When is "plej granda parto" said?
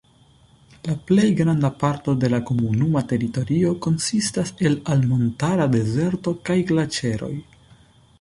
1.09-2.15